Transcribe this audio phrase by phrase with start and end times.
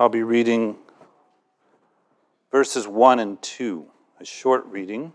[0.00, 0.76] I'll be reading
[2.52, 3.84] verses 1 and 2,
[4.20, 5.12] a short reading.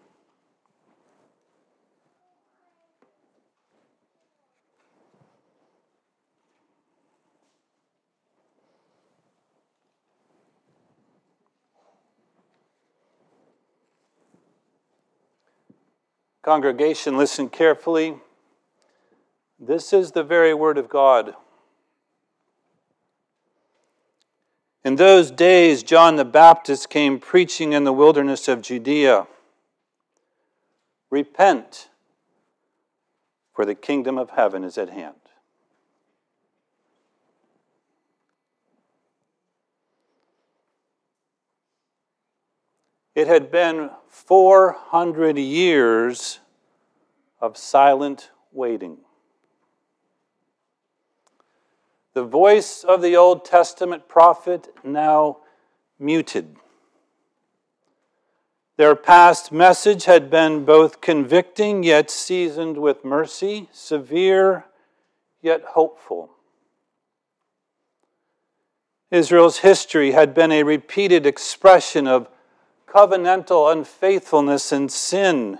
[16.41, 18.17] Congregation, listen carefully.
[19.57, 21.35] This is the very word of God.
[24.83, 29.27] In those days, John the Baptist came preaching in the wilderness of Judea
[31.09, 31.89] Repent,
[33.53, 35.15] for the kingdom of heaven is at hand.
[43.15, 46.39] It had been 400 years
[47.39, 48.97] of silent waiting.
[52.13, 55.37] The voice of the Old Testament prophet now
[55.97, 56.55] muted.
[58.77, 64.65] Their past message had been both convicting yet seasoned with mercy, severe
[65.41, 66.31] yet hopeful.
[69.11, 72.27] Israel's history had been a repeated expression of
[72.87, 75.59] covenantal unfaithfulness and sin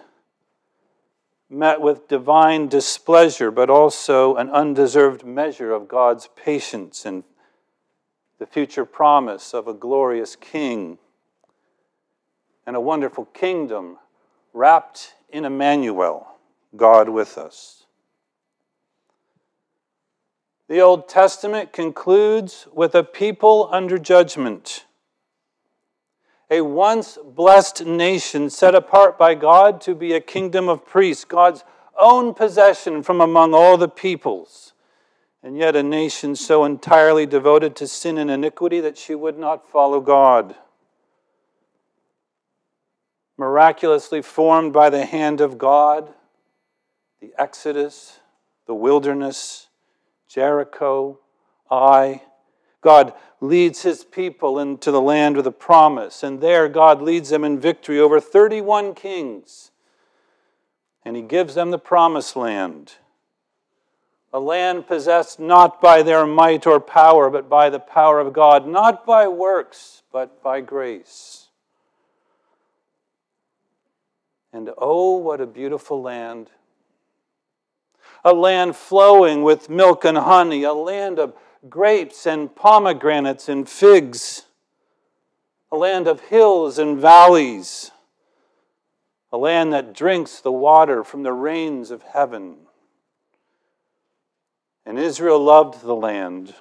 [1.54, 7.24] met with divine displeasure, but also an undeserved measure of God's patience and
[8.40, 10.98] the future promise of a glorious king
[12.66, 13.98] and a wonderful kingdom
[14.54, 16.28] wrapped in Emmanuel,
[16.76, 17.86] God with us.
[20.68, 24.86] The Old Testament concludes with a people under judgment
[26.54, 31.64] a once blessed nation set apart by God to be a kingdom of priests, God's
[31.98, 34.74] own possession from among all the peoples,
[35.42, 39.68] and yet a nation so entirely devoted to sin and iniquity that she would not
[39.68, 40.56] follow God.
[43.36, 46.14] Miraculously formed by the hand of God,
[47.20, 48.20] the Exodus,
[48.68, 49.70] the wilderness,
[50.30, 51.18] Jericho,
[51.72, 52.22] Ai,
[52.84, 57.44] God leads his people into the land of the promise, and there God leads them
[57.44, 59.72] in victory over 31 kings.
[61.04, 62.94] And he gives them the promised land,
[64.32, 68.68] a land possessed not by their might or power, but by the power of God,
[68.68, 71.50] not by works, but by grace.
[74.52, 76.50] And oh, what a beautiful land!
[78.24, 81.34] A land flowing with milk and honey, a land of
[81.70, 84.44] grapes and pomegranates and figs,
[85.72, 87.92] a land of hills and valleys,
[89.32, 92.58] a land that drinks the water from the rains of heaven.
[94.86, 96.54] And Israel loved the land.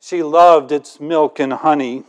[0.00, 2.04] She loved its milk and honey.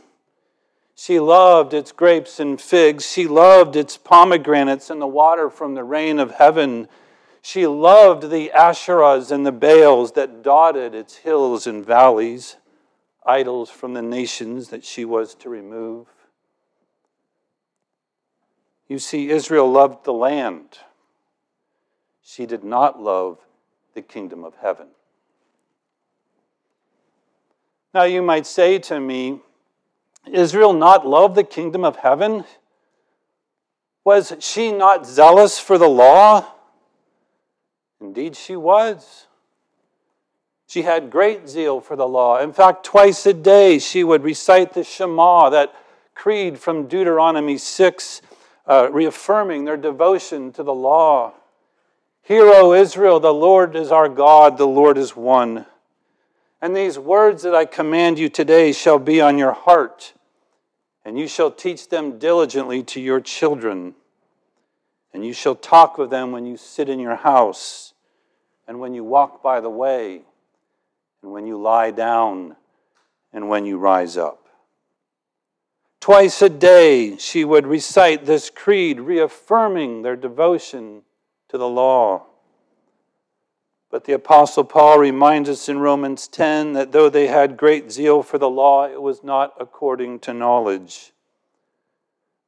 [0.95, 3.09] She loved its grapes and figs.
[3.09, 6.87] She loved its pomegranates and the water from the rain of heaven.
[7.41, 12.57] She loved the Asherahs and the Baals that dotted its hills and valleys,
[13.25, 16.07] idols from the nations that she was to remove.
[18.87, 20.79] You see, Israel loved the land.
[22.21, 23.39] She did not love
[23.95, 24.87] the kingdom of heaven.
[27.93, 29.39] Now, you might say to me,
[30.31, 32.45] Israel not love the kingdom of heaven?
[34.03, 36.45] Was she not zealous for the law?
[38.01, 39.27] Indeed, she was.
[40.65, 42.39] She had great zeal for the law.
[42.39, 45.73] In fact, twice a day she would recite the Shema, that
[46.15, 48.21] creed from Deuteronomy 6,
[48.65, 51.33] uh, reaffirming their devotion to the law.
[52.23, 55.65] Hear, O Israel, the Lord is our God, the Lord is one.
[56.61, 60.13] And these words that I command you today shall be on your heart,
[61.03, 63.93] and you shall teach them diligently to your children.
[65.13, 67.90] And you shall talk with them when you sit in your house
[68.71, 70.21] and when you walk by the way,
[71.21, 72.55] and when you lie down,
[73.33, 74.47] and when you rise up.
[75.99, 81.01] Twice a day she would recite this creed, reaffirming their devotion
[81.49, 82.27] to the law.
[83.89, 88.23] But the Apostle Paul reminds us in Romans 10 that though they had great zeal
[88.23, 91.11] for the law, it was not according to knowledge.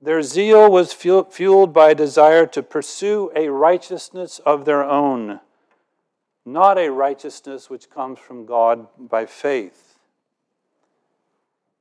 [0.02, 5.42] Their zeal was fueled by a desire to pursue a righteousness of their own
[6.46, 10.00] not a righteousness which comes from God by faith.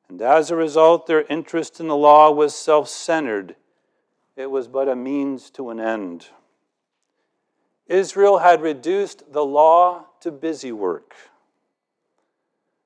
[0.08, 3.56] And as a result, their interest in the law was self centered,
[4.36, 6.26] it was but a means to an end.
[7.86, 11.14] Israel had reduced the law to busy work.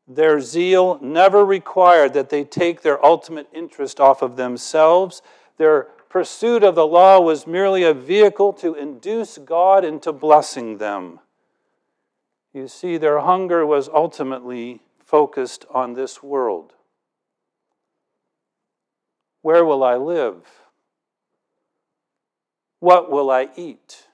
[0.09, 5.21] Their zeal never required that they take their ultimate interest off of themselves.
[5.59, 11.19] Their pursuit of the law was merely a vehicle to induce God into blessing them.
[12.57, 16.73] You see, their hunger was ultimately focused on this world.
[19.43, 20.37] Where will I live?
[22.81, 24.07] What will I eat?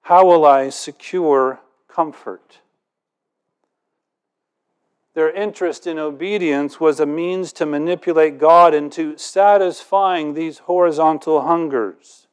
[0.00, 2.58] How will I secure comfort?
[5.14, 12.26] Their interest in obedience was a means to manipulate God into satisfying these horizontal hungers.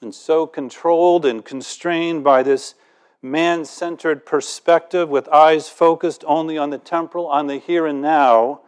[0.00, 2.74] And so controlled and constrained by this
[3.20, 8.60] man centered perspective with eyes focused only on the temporal, on the here and now,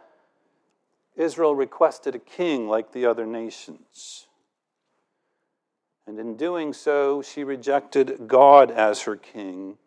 [1.15, 4.27] Israel requested a king like the other nations.
[6.07, 9.77] And in doing so, she rejected God as her king.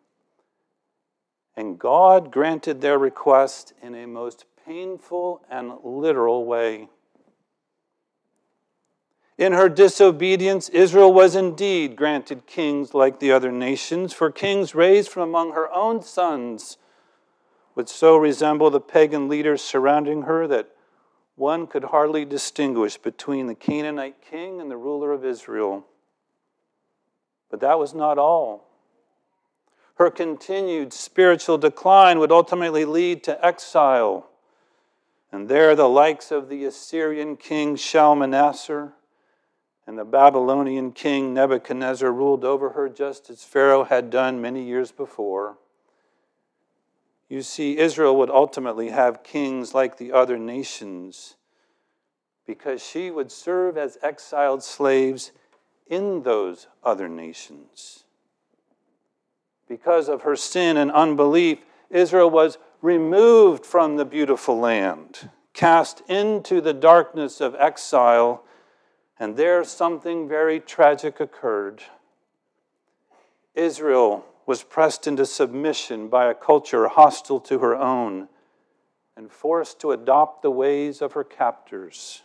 [1.55, 6.89] And God granted their request in a most painful and literal way.
[9.37, 15.09] In her disobedience, Israel was indeed granted kings like the other nations, for kings raised
[15.09, 16.77] from among her own sons
[17.75, 20.69] would so resemble the pagan leaders surrounding her that
[21.35, 25.85] one could hardly distinguish between the Canaanite king and the ruler of Israel.
[27.51, 28.69] But that was not all.
[29.95, 34.29] Her continued spiritual decline would ultimately lead to exile.
[35.31, 38.93] And there, the likes of the Assyrian king Shalmaneser
[39.87, 44.91] and the Babylonian king Nebuchadnezzar ruled over her just as Pharaoh had done many years
[44.91, 45.57] before.
[47.29, 51.35] You see, Israel would ultimately have kings like the other nations
[52.45, 55.31] because she would serve as exiled slaves
[55.87, 58.03] in those other nations.
[59.67, 61.59] Because of her sin and unbelief,
[61.89, 68.43] Israel was removed from the beautiful land, cast into the darkness of exile,
[69.19, 71.83] and there something very tragic occurred.
[73.53, 78.27] Israel was pressed into submission by a culture hostile to her own
[79.17, 82.21] and forced to adopt the ways of her captors.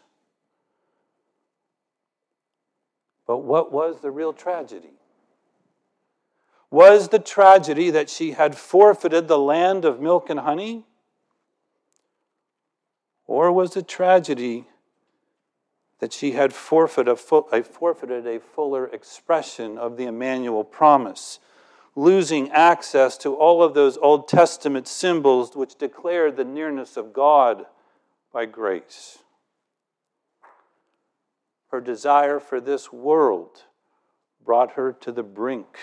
[3.27, 4.91] But what was the real tragedy?
[6.71, 10.85] Was the tragedy that she had forfeited the land of milk and honey?
[13.27, 14.67] Or was the tragedy
[16.01, 21.39] that she had forfeited a, fuller expression of the Emmanuel promise?
[21.97, 27.67] losing access to all of those Old Testament symbols which declared the nearness of God
[28.33, 29.19] by grace.
[31.69, 33.65] Her desire for this world
[34.45, 35.79] brought her to the brink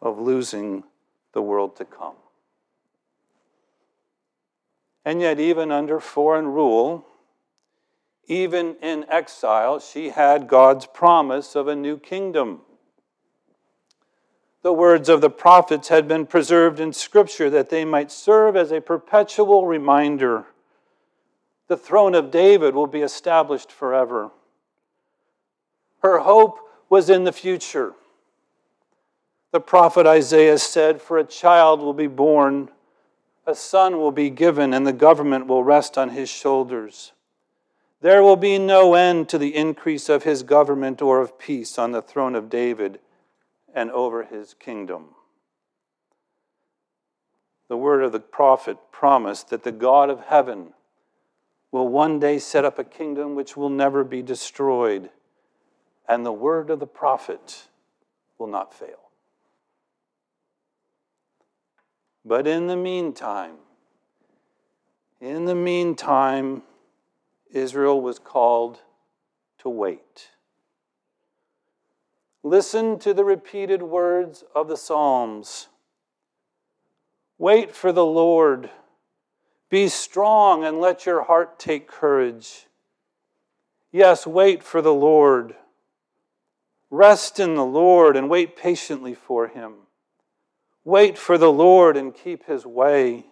[0.00, 0.84] of losing
[1.32, 2.14] the world to come.
[5.04, 7.06] And yet, even under foreign rule,
[8.30, 12.62] even in exile, she had God's promise of a new kingdom
[14.62, 18.72] the words of the prophets had been preserved in Scripture that they might serve as
[18.72, 20.46] a perpetual reminder.
[21.68, 24.30] The throne of David will be established forever.
[26.02, 26.58] Her hope
[26.90, 27.94] was in the future.
[29.52, 32.70] The prophet Isaiah said, For a child will be born,
[33.46, 37.12] a son will be given, and the government will rest on his shoulders.
[38.00, 41.92] There will be no end to the increase of his government or of peace on
[41.92, 42.98] the throne of David
[43.74, 45.10] and over his kingdom.
[47.68, 50.72] The word of the prophet promised that the God of heaven
[51.70, 55.10] will one day set up a kingdom which will never be destroyed,
[56.08, 57.68] and the word of the prophet
[58.38, 59.10] will not fail.
[62.24, 63.56] But in the meantime,
[65.20, 66.62] in the meantime,
[67.52, 68.80] Israel was called
[69.58, 70.30] to wait.
[72.42, 75.68] Listen to the repeated words of the Psalms.
[77.38, 78.70] Wait for the Lord.
[79.68, 82.66] Be strong and let your heart take courage.
[83.92, 85.54] Yes, wait for the Lord.
[86.90, 89.74] Rest in the Lord and wait patiently for him.
[90.84, 93.26] Wait for the Lord and keep his way.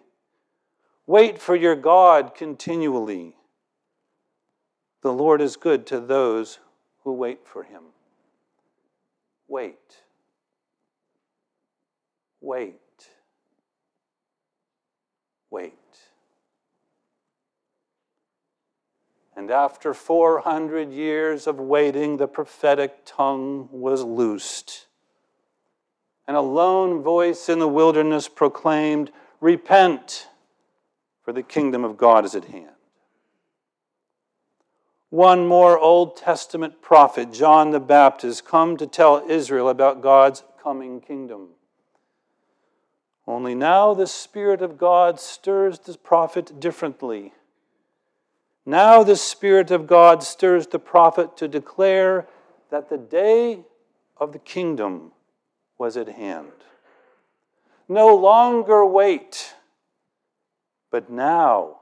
[1.07, 3.35] Wait for your God continually.
[5.01, 6.59] The Lord is good to those
[7.03, 7.83] who wait for him.
[9.47, 10.03] Wait.
[12.41, 12.75] Wait.
[15.49, 15.73] Wait.
[19.35, 24.85] And after 400 years of waiting, the prophetic tongue was loosed.
[26.27, 30.27] and a lone voice in the wilderness proclaimed, Repent,
[31.23, 32.75] for the kingdom of God is at hand.
[35.09, 41.01] One more Old Testament prophet, John the Baptist, come to tell Israel about God's coming
[41.01, 41.49] kingdom.
[43.25, 47.33] Only now the Spirit of God stirs the prophet differently.
[48.65, 52.27] Now the Spirit of God stirs the prophet to declare
[52.69, 53.61] that the day
[54.17, 55.11] of the kingdom
[55.79, 56.51] was at hand.
[57.87, 59.55] No longer wait,
[60.91, 61.77] but now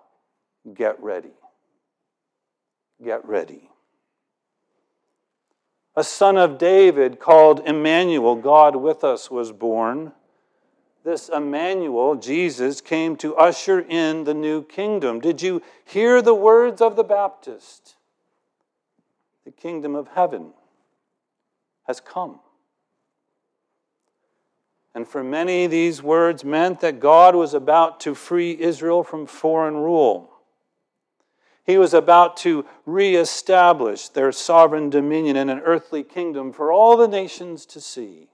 [0.74, 1.32] get ready.
[3.04, 3.70] Get ready.
[5.96, 10.12] A son of David called Emmanuel, God with us, was born.
[11.04, 15.20] This Emmanuel, Jesus, came to usher in the new kingdom.
[15.20, 17.96] Did you hear the words of the Baptist?
[19.46, 20.54] The kingdom of heaven
[21.88, 22.40] has come.
[24.94, 29.78] And for many, these words meant that God was about to free Israel from foreign
[29.78, 30.32] rule.
[31.68, 37.08] He was about to reestablish their sovereign dominion in an earthly kingdom for all the
[37.08, 38.30] nations to see.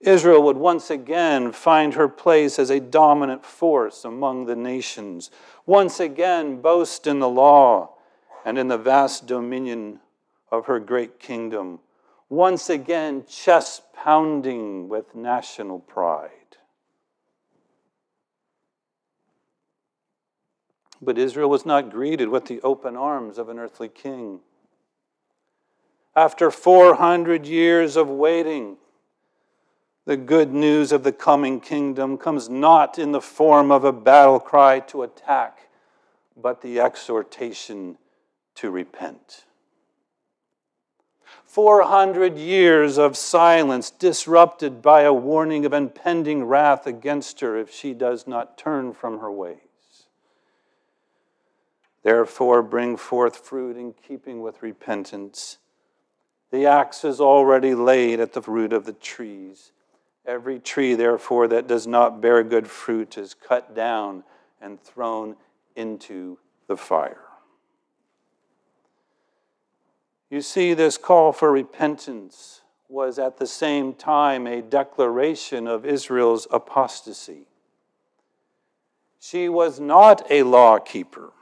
[0.00, 5.30] Israel would once again find her place as a dominant force among the nations,
[5.66, 7.90] once again boast in the law
[8.44, 10.00] and in the vast dominion
[10.50, 11.80] of her great kingdom
[12.28, 16.30] once again chest pounding with national pride.
[21.00, 24.40] But Israel was not greeted with the open arms of an earthly king.
[26.16, 28.76] After 400 years of waiting,
[30.04, 34.40] the good news of the coming kingdom comes not in the form of a battle
[34.40, 35.68] cry to attack,
[36.36, 37.98] but the exhortation
[38.54, 39.44] to repent.
[41.44, 47.94] 400 years of silence disrupted by a warning of impending wrath against her if she
[47.94, 49.67] does not turn from her ways.
[52.08, 55.58] Therefore, bring forth fruit in keeping with repentance.
[56.50, 59.72] The axe is already laid at the root of the trees.
[60.24, 64.24] Every tree, therefore, that does not bear good fruit is cut down
[64.58, 65.36] and thrown
[65.76, 67.26] into the fire.
[70.30, 76.46] You see, this call for repentance was at the same time a declaration of Israel's
[76.50, 77.48] apostasy.
[79.20, 81.32] She was not a law keeper.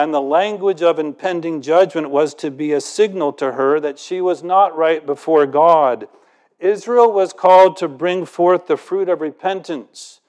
[0.00, 4.22] And the language of impending judgment was to be a signal to her that she
[4.22, 6.08] was not right before God.
[6.58, 10.22] Israel was called to bring forth the fruit of repentance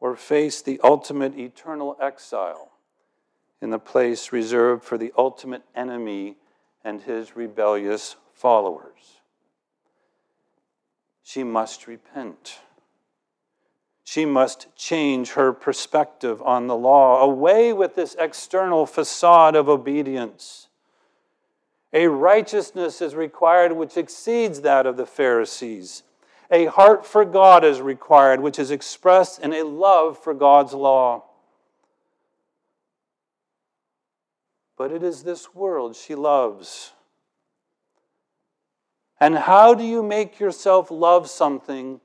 [0.00, 2.72] or face the ultimate eternal exile
[3.62, 6.34] in the place reserved for the ultimate enemy
[6.82, 9.20] and his rebellious followers.
[11.22, 12.58] She must repent.
[14.10, 20.66] She must change her perspective on the law, away with this external facade of obedience.
[21.92, 26.02] A righteousness is required which exceeds that of the Pharisees.
[26.50, 31.22] A heart for God is required, which is expressed in a love for God's law.
[34.80, 36.94] but it is this world she loves.
[39.20, 42.00] And how do you make yourself love something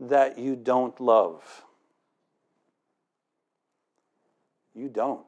[0.00, 1.64] that you don't love?
[4.74, 5.24] You don't.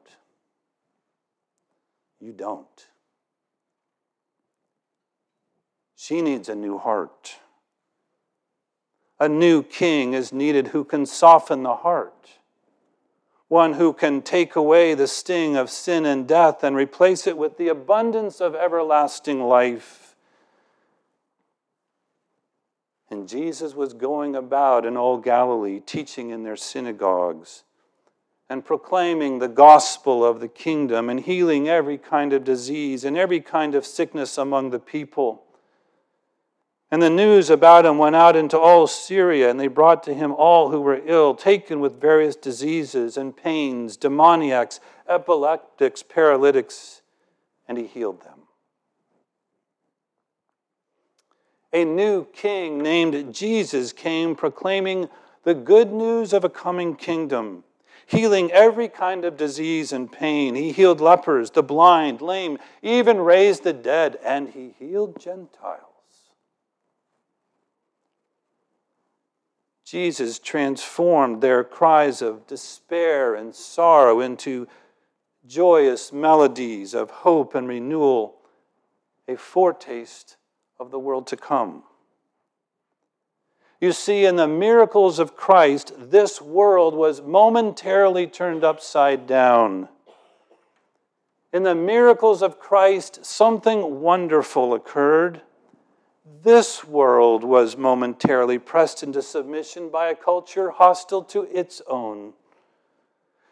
[2.19, 2.87] You don't.
[5.95, 7.35] She needs a new heart.
[9.19, 12.21] A new king is needed who can soften the heart
[13.51, 17.57] one who can take away the sting of sin and death and replace it with
[17.57, 20.10] the abundance of everlasting life.
[23.11, 27.63] And Jesus was going about in all Galilee, teaching in their synagogues
[28.49, 33.41] and proclaiming the gospel of the kingdom and healing every kind of disease and every
[33.41, 35.43] kind of sickness among the people.
[36.89, 40.33] And the news about him went out into all Syria, and they brought to him
[40.33, 47.01] all who were ill, taken with various diseases and pains, demoniacs, epileptics, paralytics,
[47.67, 48.30] and he healed them.
[51.73, 55.07] A new king named Jesus came proclaiming
[55.43, 57.63] the good news of a coming kingdom,
[58.05, 60.55] healing every kind of disease and pain.
[60.55, 65.85] He healed lepers, the blind, lame, even raised the dead, and he healed Gentiles.
[69.85, 74.67] Jesus transformed their cries of despair and sorrow into
[75.47, 78.35] joyous melodies of hope and renewal,
[79.27, 80.37] a foretaste
[80.81, 81.83] of the world to come.
[83.79, 89.89] You see, in the miracles of Christ, this world was momentarily turned upside down.
[91.53, 95.41] In the miracles of Christ, something wonderful occurred.
[96.43, 102.33] This world was momentarily pressed into submission by a culture hostile to its own.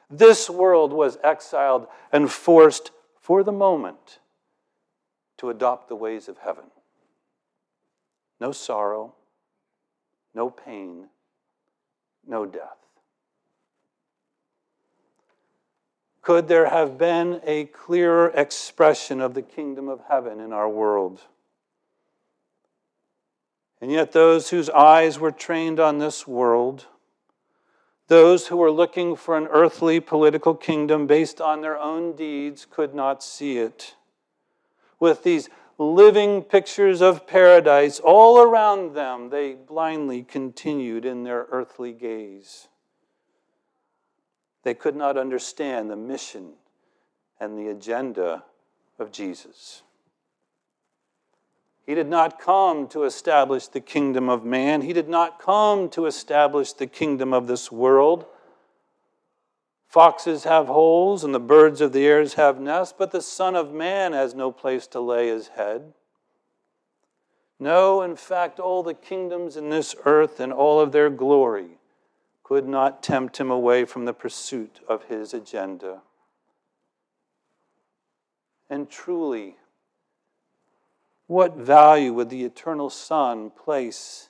[0.09, 2.89] This world was exiled and forced
[3.21, 4.17] for the moment
[5.37, 6.65] to adopt the ways of heaven.
[8.39, 9.13] No sorrow,
[10.33, 11.07] no pain,
[12.25, 12.77] no death.
[16.21, 21.21] Could there have been a clearer expression of the kingdom of heaven in our world?
[23.81, 26.85] And yet, those whose eyes were trained on this world,
[28.07, 32.93] those who were looking for an earthly political kingdom based on their own deeds, could
[32.93, 33.95] not see it.
[34.99, 41.93] With these living pictures of paradise all around them, they blindly continued in their earthly
[41.93, 42.67] gaze.
[44.63, 46.51] They could not understand the mission
[47.39, 48.43] and the agenda
[48.99, 49.83] of Jesus.
[51.85, 54.81] He did not come to establish the kingdom of man.
[54.81, 58.25] He did not come to establish the kingdom of this world.
[59.89, 63.73] Foxes have holes and the birds of the air have nests, but the Son of
[63.73, 65.93] Man has no place to lay his head.
[67.59, 71.79] No, in fact, all the kingdoms in this earth and all of their glory
[72.43, 76.01] could not tempt him away from the pursuit of his agenda.
[78.69, 79.55] And truly,
[81.25, 84.28] what value would the eternal Son place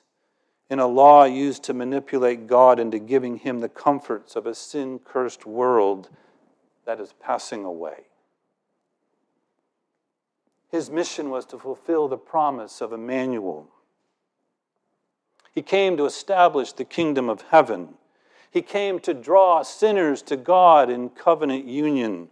[0.70, 5.00] in a law used to manipulate God into giving him the comforts of a sin
[5.04, 6.08] cursed world
[6.86, 8.04] that is passing away.
[10.70, 13.68] His mission was to fulfill the promise of Emmanuel.
[15.52, 17.94] He came to establish the kingdom of heaven.
[18.52, 22.28] He came to draw sinners to God in covenant union.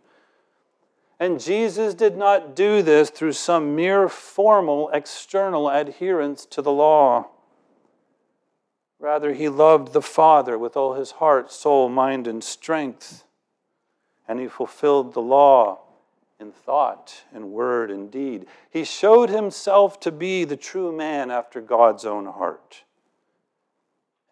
[1.19, 7.27] And Jesus did not do this through some mere formal external adherence to the law.
[9.01, 13.25] Rather, he loved the Father with all his heart, soul, mind, and strength.
[14.27, 15.81] And he fulfilled the law
[16.41, 18.47] in thought in word and deed.
[18.71, 22.85] He showed himself to be the true man after God's own heart.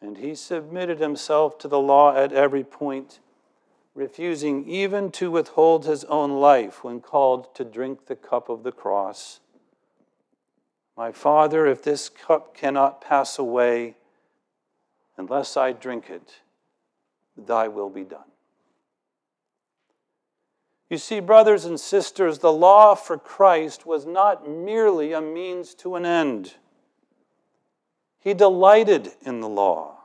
[0.00, 3.20] And he submitted himself to the law at every point,
[3.94, 8.72] refusing even to withhold his own life when called to drink the cup of the
[8.72, 9.40] cross.
[10.96, 13.96] My Father, if this cup cannot pass away,
[15.18, 16.40] Unless I drink it,
[17.36, 18.20] thy will be done.
[20.88, 25.96] You see, brothers and sisters, the law for Christ was not merely a means to
[25.96, 26.54] an end.
[28.20, 29.96] He delighted in the law.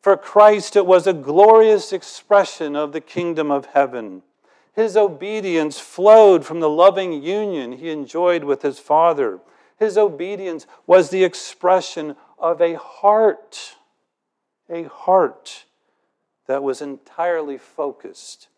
[0.00, 4.22] For Christ, it was a glorious expression of the kingdom of heaven.
[4.74, 9.38] His obedience flowed from the loving union he enjoyed with his Father.
[9.78, 13.76] His obedience was the expression of a heart,
[14.68, 15.64] a heart
[16.48, 18.48] that was entirely focused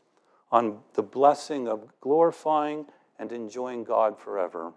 [0.50, 2.86] on the blessing of glorifying
[3.18, 4.72] and enjoying God forever.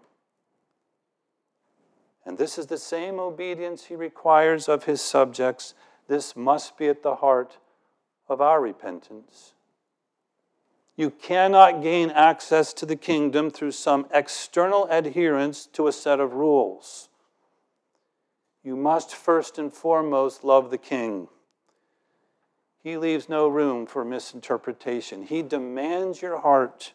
[2.26, 5.74] And this is the same obedience he requires of his subjects.
[6.06, 7.56] This must be at the heart
[8.28, 9.54] of our repentance.
[10.96, 16.34] You cannot gain access to the kingdom through some external adherence to a set of
[16.34, 17.08] rules
[18.68, 21.26] you must first and foremost love the king.
[22.82, 25.22] He leaves no room for misinterpretation.
[25.22, 26.92] He demands your heart.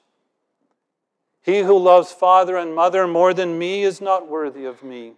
[1.41, 5.13] He who loves father and mother more than me is not worthy of me.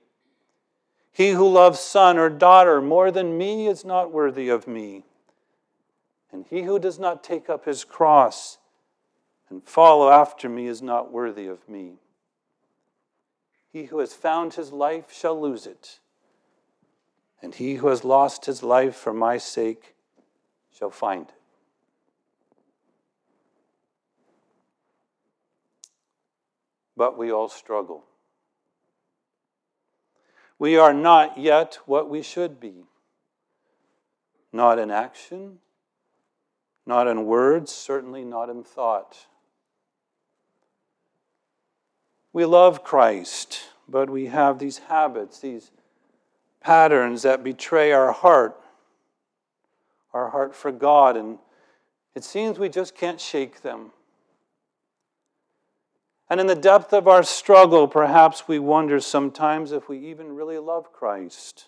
[1.11, 5.03] He who loves son or daughter more than me is not worthy of me.
[6.31, 8.59] And he who does not take up his cross
[9.49, 11.95] and follow after me is not worthy of me.
[13.73, 15.99] He who has found his life shall lose it
[17.41, 19.95] and he who has lost his life for my sake
[20.71, 21.35] shall find it.
[26.97, 28.05] But we all struggle.
[30.57, 32.85] We are not yet what we should be.
[34.53, 35.59] Not in action,
[36.85, 39.27] not in words, certainly not in thought.
[42.31, 45.71] We love Christ, but we have these habits, these
[46.65, 48.59] patterns that betray our heart,
[50.13, 51.37] our heart for God, and
[52.15, 53.91] it seems we just can't shake them.
[56.27, 60.57] And in the depth of our struggle, perhaps we wonder sometimes if we even really
[60.57, 61.67] love Christ.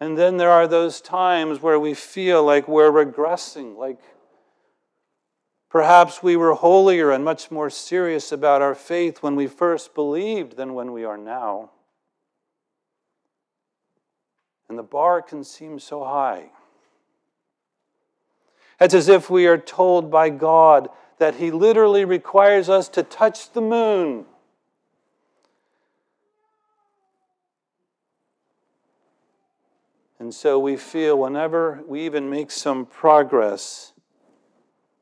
[0.00, 4.00] And then there are those times where we feel like we're regressing, like
[5.68, 10.56] perhaps we were holier and much more serious about our faith when we first believed
[10.56, 11.68] than when we are now.
[14.72, 16.46] And the bar can seem so high.
[18.80, 23.52] It's as if we are told by God that He literally requires us to touch
[23.52, 24.24] the moon
[30.22, 33.92] And so we feel whenever we even make some progress,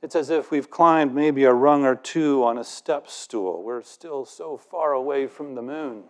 [0.00, 3.62] it's as if we've climbed maybe a rung or two on a step stool.
[3.62, 6.04] We're still so far away from the moon.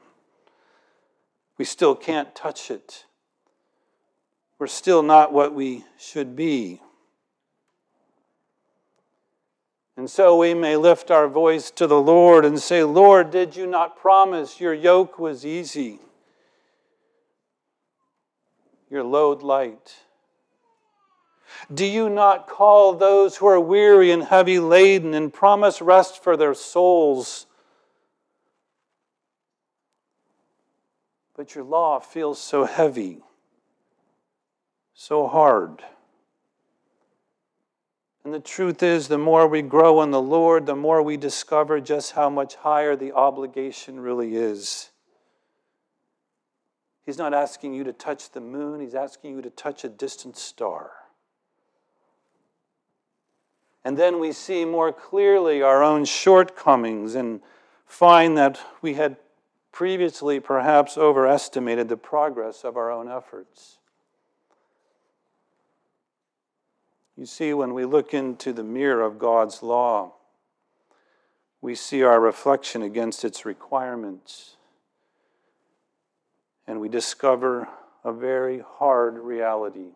[1.58, 3.06] We still can't touch it.
[4.60, 6.80] We're still not what we should be.
[9.96, 13.66] And so we may lift our voice to the Lord and say, Lord, did you
[13.66, 15.98] not promise your yoke was easy?
[18.90, 20.00] your load light?
[21.72, 26.36] Do you not call those who are weary and heavy laden and promise rest for
[26.36, 27.46] their souls?
[31.36, 33.22] But your law feels so heavy,
[35.00, 35.82] so hard.
[38.22, 41.80] And the truth is, the more we grow in the Lord, the more we discover
[41.80, 44.90] just how much higher the obligation really is.
[47.06, 50.36] He's not asking you to touch the moon, he's asking you to touch a distant
[50.36, 50.90] star.
[53.82, 57.40] And then we see more clearly our own shortcomings and
[57.86, 59.16] find that we had
[59.72, 63.78] previously perhaps overestimated the progress of our own efforts.
[67.20, 70.14] You see, when we look into the mirror of God's law,
[71.60, 74.56] we see our reflection against its requirements
[76.66, 77.68] and we discover
[78.04, 79.90] a very hard reality.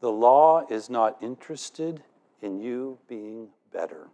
[0.00, 2.02] The law is not interested
[2.42, 4.08] in you being better.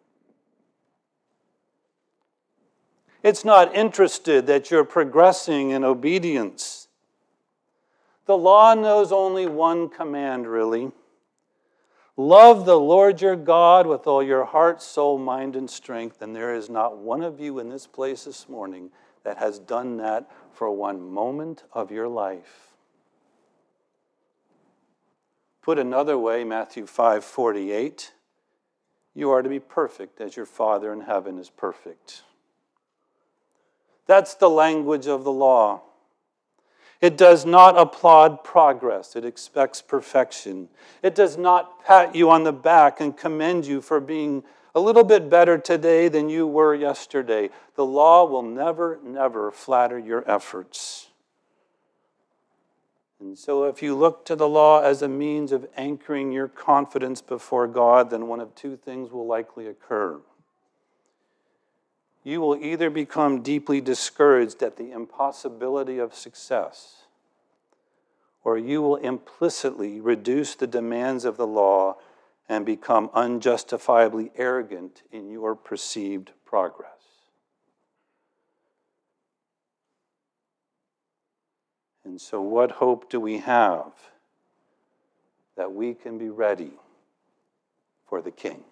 [3.24, 6.83] It's not interested that you're progressing in obedience.
[8.26, 10.92] The law knows only one command, really
[12.16, 16.22] Love the Lord your God with all your heart, soul, mind, and strength.
[16.22, 18.90] And there is not one of you in this place this morning
[19.24, 22.68] that has done that for one moment of your life.
[25.60, 28.12] Put another way, Matthew 5 48,
[29.14, 32.22] you are to be perfect as your Father in heaven is perfect.
[34.06, 35.82] That's the language of the law.
[37.04, 40.70] It does not applaud progress, it expects perfection.
[41.02, 44.42] It does not pat you on the back and commend you for being
[44.74, 47.50] a little bit better today than you were yesterday.
[47.76, 51.08] The law will never, never flatter your efforts.
[53.20, 57.20] And so, if you look to the law as a means of anchoring your confidence
[57.20, 60.22] before God, then one of two things will likely occur.
[62.24, 67.04] You will either become deeply discouraged at the impossibility of success,
[68.42, 71.98] or you will implicitly reduce the demands of the law
[72.48, 76.88] and become unjustifiably arrogant in your perceived progress.
[82.04, 83.92] And so, what hope do we have
[85.56, 86.72] that we can be ready
[88.06, 88.64] for the King?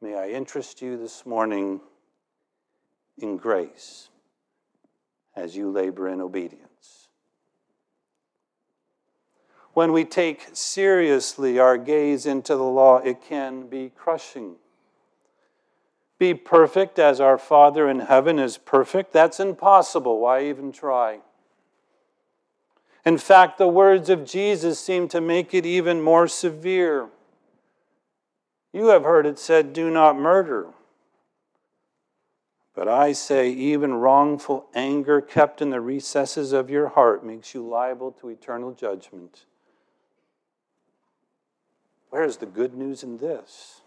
[0.00, 1.80] May I interest you this morning
[3.18, 4.08] in grace
[5.34, 6.66] as you labor in obedience
[9.76, 14.54] when we take seriously our gaze into the law, it can be crushing.
[16.18, 19.12] Be perfect as our Father in heaven is perfect.
[19.12, 20.18] That's impossible.
[20.18, 21.18] Why even try?
[23.04, 27.08] In fact, the words of Jesus seem to make it even more severe.
[28.76, 30.66] You have heard it said, Do not murder.
[32.74, 37.66] But I say, even wrongful anger kept in the recesses of your heart makes you
[37.66, 39.46] liable to eternal judgment.
[42.10, 43.80] Where's the good news in this?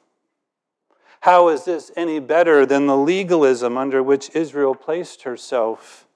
[1.20, 6.08] How is this any better than the legalism under which Israel placed herself?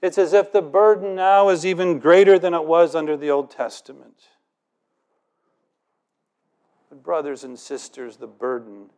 [0.00, 3.52] It's as if the burden now is even greater than it was under the Old
[3.52, 4.16] Testament.
[6.92, 8.90] But, brothers and sisters, the burden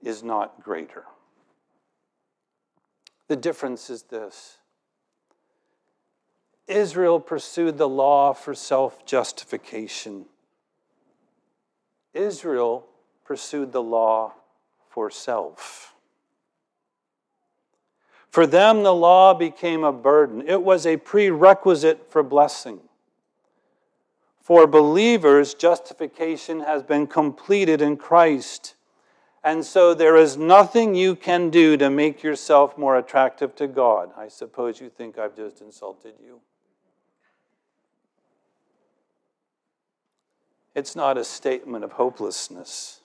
[0.00, 1.02] is not greater.
[3.26, 4.58] The difference is this
[6.68, 10.26] Israel pursued the law for self justification.
[12.12, 12.86] Israel
[13.24, 14.34] pursued the law
[14.88, 15.92] for self.
[18.30, 22.78] For them, the law became a burden, it was a prerequisite for blessing.
[24.44, 28.74] For believers, justification has been completed in Christ.
[29.42, 34.10] And so there is nothing you can do to make yourself more attractive to God.
[34.18, 36.42] I suppose you think I've just insulted you.
[40.74, 43.00] It's not a statement of hopelessness,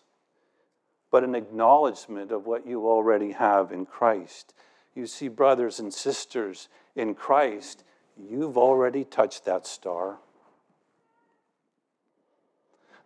[1.09, 4.53] but an acknowledgement of what you already have in Christ.
[4.93, 7.85] You see, brothers and sisters in Christ,
[8.17, 10.17] you've already touched that star.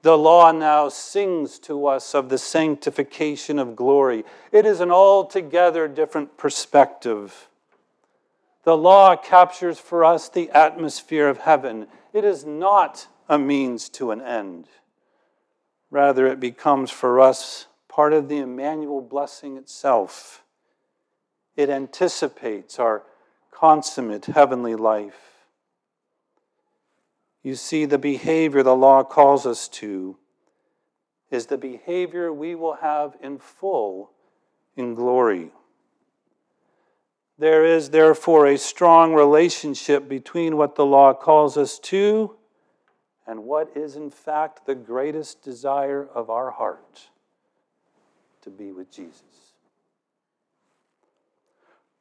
[0.04, 4.26] The law now sings to us of the sanctification of glory.
[4.52, 7.48] It is an altogether different perspective.
[8.66, 11.88] The law captures for us the atmosphere of heaven.
[12.12, 14.68] It is not a means to an end.
[15.90, 20.44] Rather, it becomes for us part of the Emmanuel blessing itself.
[21.56, 23.04] It anticipates our
[23.52, 25.33] consummate heavenly life.
[27.44, 30.18] You see, the behavior the law calls us to
[31.30, 34.12] is the behavior we will have in full
[34.76, 35.52] in glory.
[37.38, 42.36] There is therefore a strong relationship between what the law calls us to
[43.26, 47.10] and what is in fact the greatest desire of our heart
[48.44, 49.24] to be with Jesus.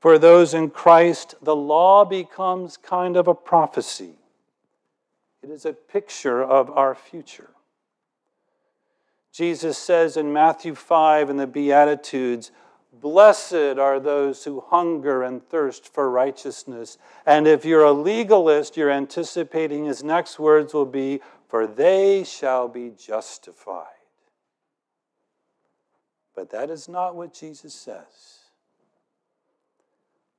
[0.00, 4.16] For those in Christ, the law becomes kind of a prophecy.
[5.42, 7.50] It is a picture of our future.
[9.32, 12.52] Jesus says in Matthew 5 in the Beatitudes,
[12.92, 16.98] Blessed are those who hunger and thirst for righteousness.
[17.24, 22.68] And if you're a legalist, you're anticipating his next words will be, For they shall
[22.68, 23.86] be justified.
[26.36, 28.40] But that is not what Jesus says.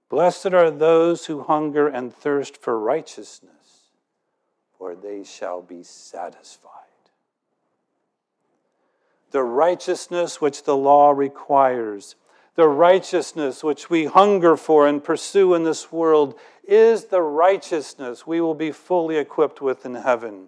[0.09, 3.62] Blessed are those who hunger and thirst for righteousness,
[4.83, 6.69] for they shall be satisfied.
[9.31, 12.17] The righteousness which the law requires,
[12.55, 18.41] the righteousness which we hunger for and pursue in this world, is the righteousness we
[18.41, 20.47] will be fully equipped with in heaven.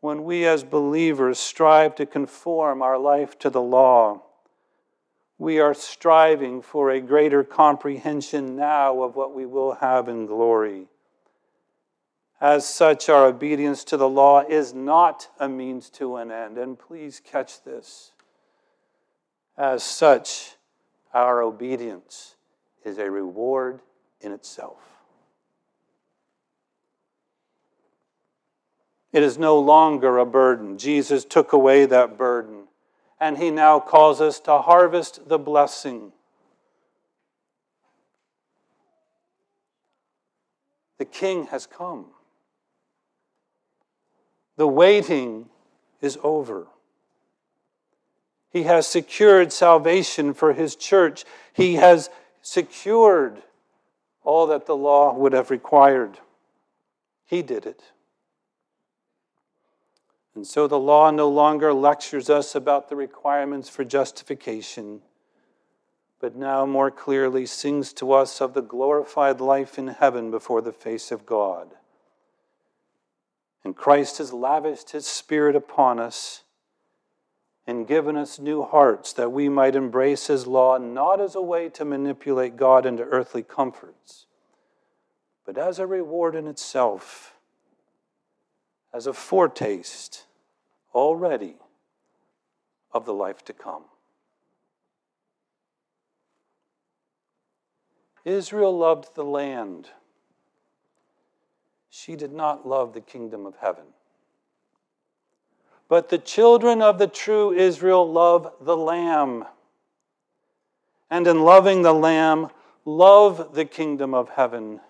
[0.00, 4.24] When we as believers strive to conform our life to the law,
[5.38, 10.86] we are striving for a greater comprehension now of what we will have in glory.
[12.40, 16.56] As such, our obedience to the law is not a means to an end.
[16.56, 18.12] And please catch this.
[19.56, 20.56] As such,
[21.12, 22.36] our obedience
[22.84, 23.80] is a reward
[24.20, 24.78] in itself.
[29.12, 30.78] It is no longer a burden.
[30.78, 32.68] Jesus took away that burden
[33.20, 36.12] and he now calls us to harvest the blessing.
[40.98, 42.06] The king has come.
[44.58, 45.46] The waiting
[46.00, 46.66] is over.
[48.50, 51.24] He has secured salvation for his church.
[51.52, 52.10] He has
[52.42, 53.40] secured
[54.24, 56.18] all that the law would have required.
[57.24, 57.84] He did it.
[60.34, 65.02] And so the law no longer lectures us about the requirements for justification,
[66.18, 70.72] but now more clearly sings to us of the glorified life in heaven before the
[70.72, 71.76] face of God.
[73.68, 76.42] And Christ has lavished his Spirit upon us
[77.66, 81.68] and given us new hearts that we might embrace his law not as a way
[81.68, 84.24] to manipulate God into earthly comforts,
[85.44, 87.34] but as a reward in itself,
[88.90, 90.24] as a foretaste
[90.94, 91.56] already
[92.90, 93.84] of the life to come.
[98.24, 99.90] Israel loved the land.
[101.90, 103.84] She did not love the kingdom of heaven.
[105.88, 109.46] But the children of the true Israel love the Lamb.
[111.10, 112.50] And in loving the Lamb,
[112.84, 114.80] love the kingdom of heaven.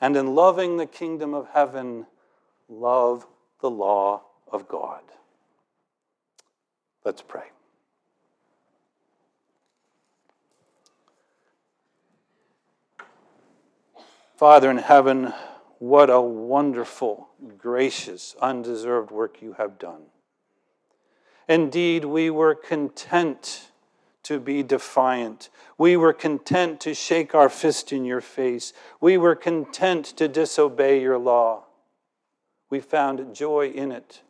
[0.00, 2.06] And in loving the kingdom of heaven,
[2.68, 3.26] love
[3.60, 5.02] the law of God.
[7.04, 7.44] Let's pray.
[14.36, 15.32] Father in heaven,
[15.78, 20.02] what a wonderful, gracious, undeserved work you have done.
[21.48, 23.70] Indeed, we were content
[24.24, 25.48] to be defiant.
[25.78, 28.72] We were content to shake our fist in your face.
[29.00, 31.66] We were content to disobey your law.
[32.68, 34.22] We found joy in it.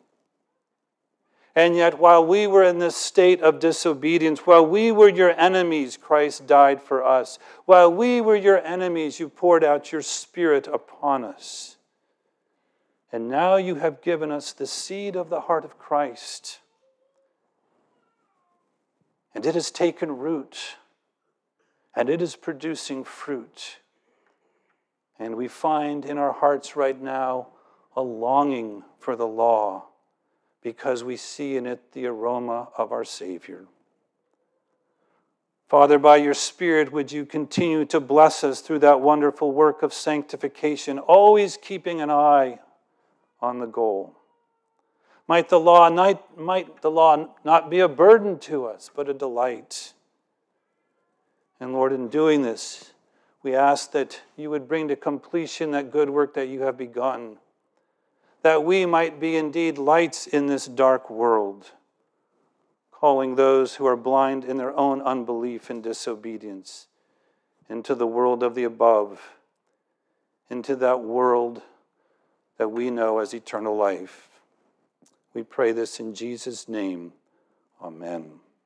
[1.57, 5.97] And yet, while we were in this state of disobedience, while we were your enemies,
[5.97, 7.39] Christ died for us.
[7.65, 11.79] While we were your enemies, you poured out your Spirit upon us.
[13.11, 16.61] And now you have given us the seed of the heart of Christ.
[19.35, 20.77] And it has taken root,
[21.95, 23.79] and it is producing fruit.
[25.19, 27.49] And we find in our hearts right now
[27.97, 29.87] a longing for the law
[30.67, 33.67] because we see in it the aroma of our Savior.
[35.69, 39.95] Father, by your Spirit, would you continue to bless us through that wonderful work of
[39.95, 42.59] sanctification, always keeping an eye
[43.41, 44.17] on the goal.
[45.29, 49.15] Might the law not, might the law not be a burden to us, but a
[49.15, 49.93] delight.
[51.61, 52.93] And Lord, in doing this,
[53.45, 57.37] we ask that you would bring to completion that good work that you have begun
[58.47, 61.73] that we might be indeed lights in this dark world,
[62.93, 66.87] calling those who are blind in their own unbelief and disobedience
[67.69, 69.21] into the world of the above,
[70.49, 71.61] into that world
[72.57, 74.29] that we know as eternal life.
[75.35, 77.15] We pray this in Jesus' name.
[77.83, 78.31] Amen.